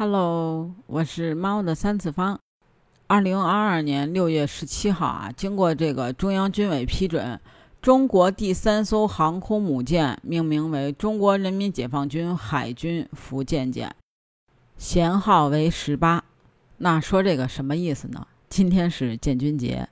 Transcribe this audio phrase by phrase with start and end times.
[0.00, 2.38] Hello，我是猫的三次方。
[3.08, 7.40] 二零二二年六月十七号啊，经过这个中央军委批准，
[7.82, 13.92] 中国第三艘航空母舰命名为中国人民解放军海军福建舰，
[14.78, 16.22] 舷号为十八。
[16.76, 18.24] 那说这个什么意思呢？
[18.48, 19.88] 今天是建军节，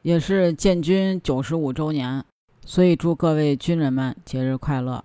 [0.00, 2.24] 也是建军九十五周年，
[2.64, 5.04] 所以祝各位军人们节日快乐。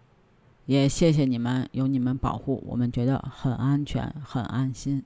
[0.71, 5.03] 也谢谢你们，有你们保护，我们觉得很安全，很安心。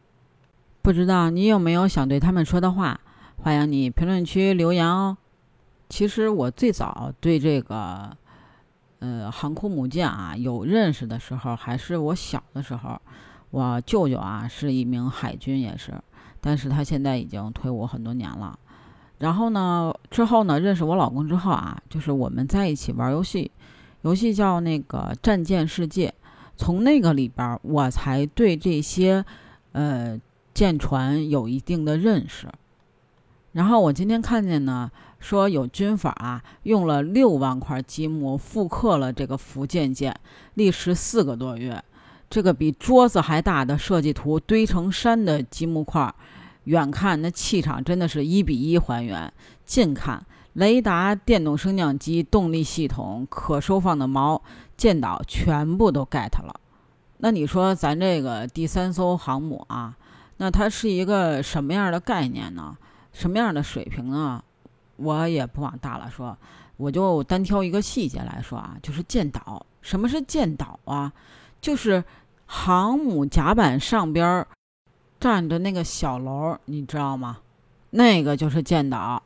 [0.84, 3.00] 不知道你有没有想对他们说的话？
[3.38, 5.18] 欢迎你评论区留言哦。
[5.90, 8.16] 其实我最早对这个，
[9.00, 13.02] 呃，航空母舰啊有认识的时候，还是我小的时候。
[13.50, 15.92] 我舅舅啊是一名海军，也是，
[16.40, 18.60] 但是他现在已经退伍很多年了。
[19.18, 23.50] 然后呢，之后呢，认识我老公之后啊，就是我们在一起玩游戏。
[24.06, 26.10] 游戏叫那个《战舰世界》，
[26.56, 29.26] 从那个里边我才对这些，
[29.72, 30.22] 呃，
[30.54, 32.48] 舰船有一定的认识。
[33.54, 40.16] 然后我今天看见呢，说有军法啊，用了六万块积木复刻了这个福建舰，
[40.54, 41.84] 历时四个多月。
[42.30, 46.14] 这个比桌子还大的设计图堆成山的积木块，
[46.66, 49.34] 远看那气场真的是一比一还原，
[49.66, 50.24] 近看。
[50.56, 54.42] 雷达、电动升降机、动力系统、可收放的锚、
[54.78, 56.60] 舰岛全部都 get 了。
[57.18, 59.96] 那你说咱这个第三艘航母啊，
[60.38, 62.78] 那它是一个什么样的概念呢？
[63.12, 64.42] 什么样的水平呢？
[64.96, 66.38] 我也不往大了说，
[66.78, 69.66] 我就单挑一个细节来说啊，就是舰岛。
[69.82, 71.12] 什么是舰岛啊？
[71.60, 72.02] 就是
[72.46, 74.46] 航母甲板上边
[75.20, 77.40] 站着那个小楼，你知道吗？
[77.90, 79.22] 那个就是舰岛。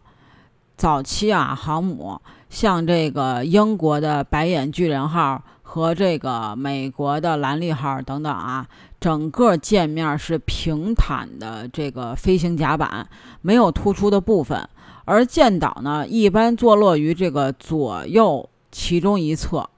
[0.80, 8.66] 早期啊，航母像这个英国的白眼巨人号和这个美国的兰利号等等啊，
[8.98, 13.06] 整个舰面是平坦的这个飞行甲板，
[13.42, 14.70] 没有突出的部分。
[15.04, 19.70] 而舰岛呢，一般坐落于这个左右其中一侧。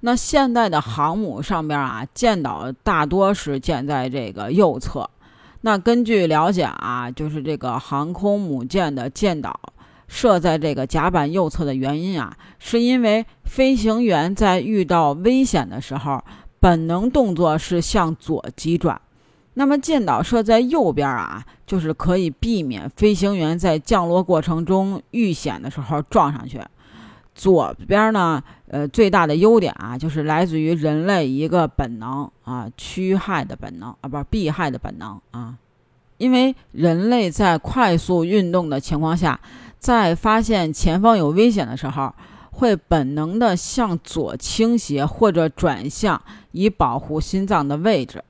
[0.00, 5.08] 那现代的航母上边啊，舰岛大多是建在这个右侧。
[5.60, 9.59] 那根据了解啊，就是这个航空母舰的舰岛。
[10.10, 16.20] 设在这个甲板右侧的原因啊，是因为飞行员在遇到危险的时候，
[16.58, 19.00] 本能动作是向左急转。
[19.54, 26.60] 那么舰岛设在右边啊，就是可以避免飞行员在降落过程中遇险的时候撞上去。
[27.32, 35.54] 左边呢，呃，最大的优点啊，就是来自于人类一个本能啊，驱害的本能啊，不是避害的本能啊，
[36.20, 39.40] 因为人类在快速运动的情况下。
[39.80, 42.14] 在发现前方有危险的时候，
[42.50, 46.20] 会本能的向左倾斜或者转向，
[46.52, 48.22] 以保护心脏的位置。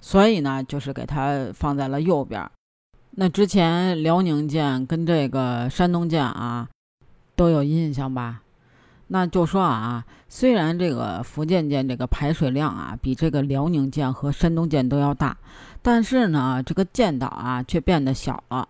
[0.00, 2.48] 所以呢，就是给它放在了右边。
[3.16, 6.68] 那之前辽宁舰跟这个山东舰啊，
[7.34, 8.42] 都有印象吧？
[9.08, 15.36] 那就说啊，虽然这个福建舰这个排水量啊，比这个辽宁舰和山东舰都要大，
[15.84, 18.66] 但是呢，这个舰岛啊却变得小了。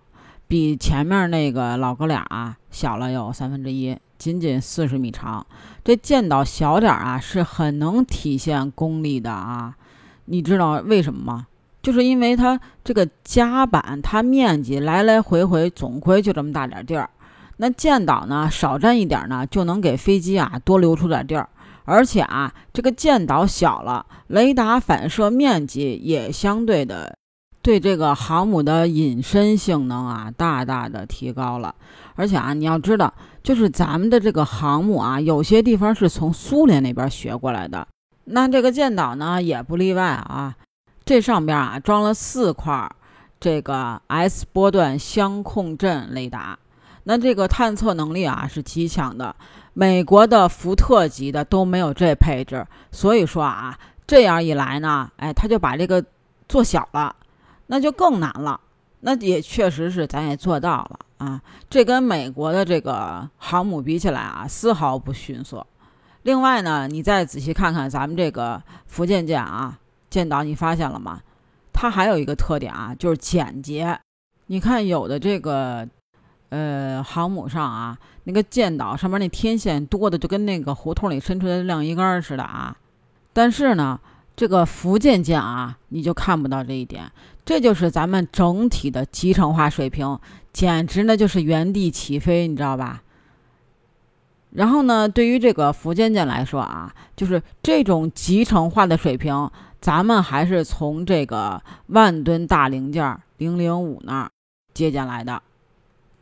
[0.49, 5.47] 比前面那个老哥俩啊小了有三分之一，仅仅四十米长。
[5.85, 9.77] 这舰岛小点啊，是很能体现功力的啊。
[10.25, 11.47] 你知道为什么吗？
[11.81, 17.09] 就是因为它这个甲板，它面积来来回回总归就这么大点地儿。
[17.59, 21.49] 那舰岛呢，少占一点呢，就能给飞机啊多留出点地儿。
[21.85, 27.17] 而且啊，这个舰岛小了，雷达反射面积也相对的。
[27.63, 31.75] 对这个航母的隐身性能啊，大大的提高了。
[32.15, 33.13] 而且啊，你要知道，
[33.43, 37.89] 就是咱们的这个航母啊，有些地方是从苏联那边学过来的。
[38.25, 40.55] 那这个舰岛呢，也不例外啊。
[41.07, 42.91] 这上边啊，装了四块
[43.41, 46.59] 这个 S 波段相控阵雷达。
[47.05, 49.35] 那这个探测能力啊，是极强的。
[49.75, 52.67] 美国的福特级的都没有这配置。
[52.91, 56.03] 所以说啊，这样一来呢，哎，他就把这个
[56.49, 57.15] 做小了。
[57.67, 58.61] 那就更难了，
[59.01, 61.41] 那也确实是，咱也做到了啊。
[61.71, 65.67] 这跟美国的这个航母比起来啊，丝毫不逊色。
[66.25, 69.79] 另外呢，你再仔细看看咱们这个福建舰啊，
[70.11, 71.21] 舰岛，你发现了吗？
[71.73, 73.99] 它还有一个特点啊，就是简洁。
[74.49, 75.89] 你看有的这个
[76.55, 82.77] 呃航母上啊，那个舰岛上面那天线多的就跟那个胡同里伸出来的晾衣杆似的啊。
[83.33, 83.99] 但是呢，
[84.37, 87.11] 这个福建舰啊，你就看不到这一点。
[87.45, 90.19] 这就是咱们整体的集成化水平，
[90.53, 93.03] 简直呢就是原地起飞，你知道吧？
[94.53, 99.51] 然后呢，对于这个福建舰来说啊，就是这种集成化的水平，
[99.81, 104.31] 咱们还是从这个万吨大零件零零五那儿
[104.73, 105.43] 借鉴来的，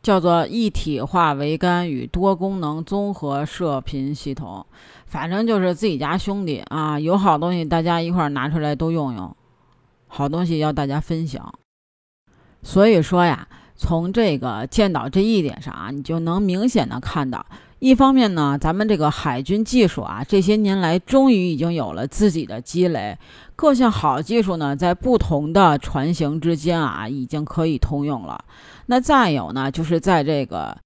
[0.03, 4.63] 叫做一体化桅杆与多功能综合射频系统。
[5.07, 9.35] 反正就是自己家兄弟啊，有好东西大家一块拿出来都用用，
[10.05, 11.51] 好东西要大家分享。
[12.61, 13.47] 所以说呀。
[13.75, 17.43] 从这个建岛这一点上啊，你就能明显的看到，
[17.83, 23.17] 一方面呢，咱们这个海军技术啊，这些年来终于已经有了自己的积累，
[23.57, 28.45] 各项好技术呢，在不同的船型之间啊，已经可以通用了。
[28.85, 30.77] 那再有呢，就是在这个，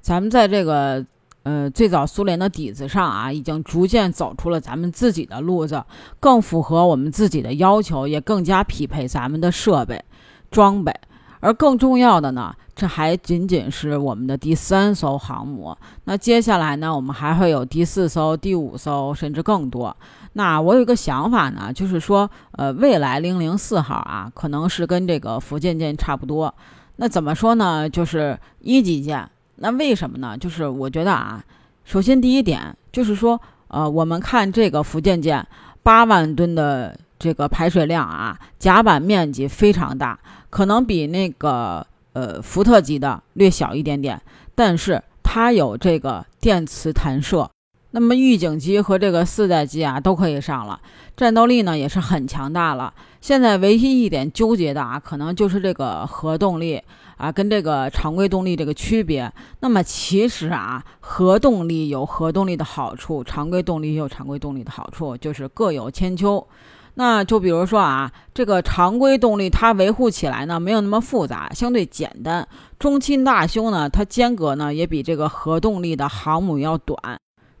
[0.00, 1.06] 咱们在这个
[1.44, 5.84] 呃最早苏联的底子上啊，已经逐渐走出了咱们自己的路子，
[6.18, 10.04] 更符合我们自己的要求，也更加匹配咱们的设备。
[10.50, 10.92] 装备，
[11.38, 15.76] 而更重要的呢，这还仅仅是我们的第三艘航母。
[16.04, 19.96] 那接下来呢，我们还会有第四艘、第五艘，甚至更多。
[20.32, 26.52] 那我有一个想法呢，就是说，呃，未来零零四号啊，可能是跟这个福建舰差不多。
[26.96, 27.88] 那怎么说呢？
[27.88, 29.28] 就是一级舰。
[29.56, 30.36] 那为什么呢？
[30.36, 31.42] 就是我觉得啊，
[31.84, 35.46] 首先第一点就是说，呃，我们看这个福建舰
[35.82, 36.96] 八万吨的。
[37.16, 40.18] 这个排水量啊，甲板面积非常大，
[40.50, 44.20] 可能比那个呃福特级的略小一点点，
[44.54, 47.48] 但是它有这个电磁弹射，
[47.90, 50.80] 那么预警机和这个四代机啊都可以上了，
[51.16, 52.92] 战斗力呢也是很强大了。
[53.20, 56.82] 现在唯一一点纠结的啊，可能就是这个核动力
[57.16, 59.32] 啊跟这个常规动力这个区别。
[59.60, 66.46] 那么其实啊，核动力有核动力的好处，常规动力也有常规动力的好处，就是各有千秋。
[66.94, 72.46] 那就比如说啊，这个常规动力它维护起来呢没有那么复杂，相对简单。
[72.78, 76.96] 中期大修呢，它间隔呢也比这个核动力的航母要短。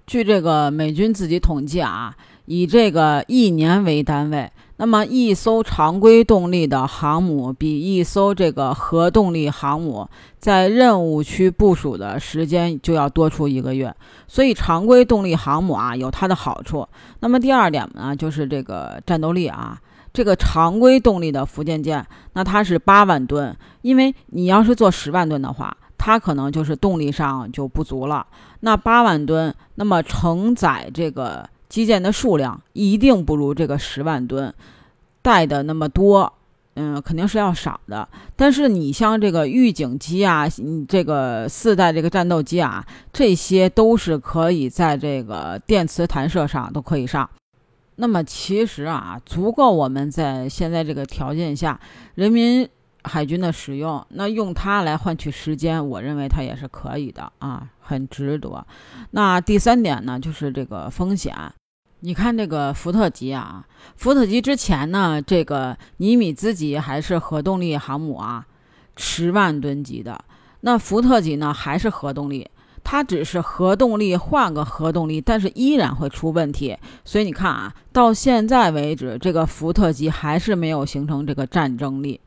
[0.06, 2.14] 据这个美军自己统计啊，
[2.46, 4.50] 以这个一年为单位。
[4.76, 10.08] 那么一艘常规动力的航母比一艘这个核动力航母
[10.40, 13.94] 在任务区部署的时间就要多出一个月，
[14.26, 16.86] 所以常规动力航母啊有它的好处。
[17.20, 19.78] 那么第二点呢，就是这个战斗力啊，
[20.12, 28.26] 这个常规动力的福建舰，那它是八万吨，因为你要是做十万吨的话，它可能就是动力上就不足了。
[28.58, 31.48] 那八万吨，那么承载这个。
[31.74, 34.54] 基建的数量一定不如这个十万吨
[35.22, 36.32] 带的那么多，
[36.74, 38.08] 嗯，肯定是要少的。
[38.36, 47.28] 但是你像这个预警机啊，你这个四代这个战斗机啊，这些都是可以在这个电磁弹射上都可以上。
[47.96, 51.80] 那么其实啊，足够我们在现在这个条件下，
[52.14, 52.68] 人民
[53.02, 58.64] 海军的使用，那用它来换取时间，我认为它也是可以的啊，很值得。
[59.10, 61.34] 那第三点呢，就是这个风险。
[62.04, 63.64] 你看这个福特级啊，
[63.96, 68.44] 福特级之前呢，这个尼米兹级还是核动力航母啊，
[68.94, 70.22] 十万吨级的。
[70.60, 72.46] 那福特级呢，还是核动力，
[72.84, 76.76] 它只是核动力换个核动力，但是依然会出问题。
[77.06, 82.20] 所以你看啊，到现在为止，这个福特级还是没有形成这个战争力。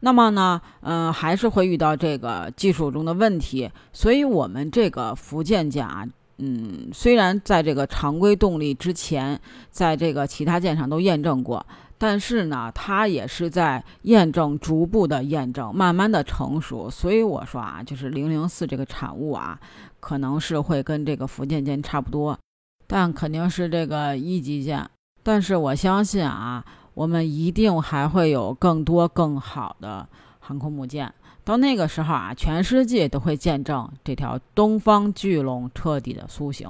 [0.00, 3.70] 那么呢，嗯，还是会遇到这个技术中的问题。
[3.92, 6.04] 所以我们这个福建舰啊。
[6.42, 9.38] 嗯，虽然在这个常规动力之前，
[9.70, 11.64] 在这个其他舰上都验证过，
[11.98, 16.88] 但是呢，它也是在验证，逐步的验证，慢慢的成熟。
[16.88, 19.60] 所以我说啊，就是零零四这个产物啊，
[20.00, 22.38] 可能是会跟这个福建舰差不多，
[22.86, 24.88] 但肯定是这个一级舰。
[25.22, 30.08] 但是我相信啊，我们一定还会有更多更好的
[30.50, 31.14] 航空母舰。
[31.44, 36.68] 到那个时候啊，全世界都会见证这条东方巨龙彻底的苏醒。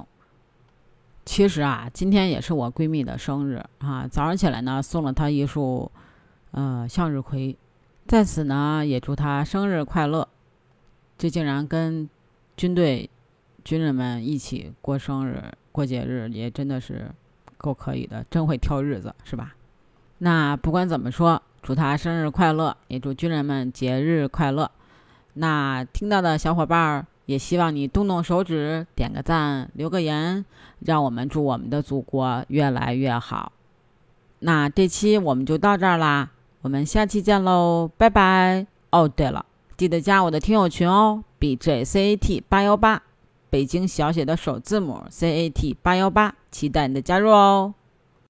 [1.25, 5.91] 其实啊，今天也是我闺蜜的生日啊，早上起来呢，送了她一束，
[6.51, 7.57] 呃，向日葵，
[8.07, 10.27] 在此呢，也祝她生日快乐。
[11.17, 12.07] 这竟然跟
[12.55, 13.09] 军队
[13.63, 17.09] 军人们一起过生日、过节日，也真的是
[17.57, 19.55] 够可以的，真会挑日子，是吧？
[20.19, 21.41] 那不管怎么说。
[21.61, 24.69] 祝他生日快乐，也祝军人们节日快乐。
[25.33, 30.43] 那听到的小伙伴儿，也希望你动动手指，点个赞，留个言，
[30.79, 33.51] 让我们祝我们的祖国越来越好。
[34.39, 36.31] 那这期我们就到这儿啦，
[36.63, 38.65] 我们下期见喽，拜拜。
[38.89, 39.45] 哦，对了，
[39.77, 43.01] 记得加我的听友群哦，B J C A T 八幺八，
[43.49, 47.73] 北京小写的首字母 C A T 八幺八，期待你的加入哦。